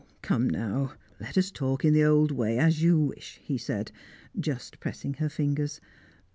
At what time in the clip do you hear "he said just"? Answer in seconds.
3.43-4.79